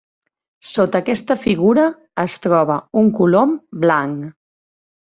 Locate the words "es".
2.25-2.39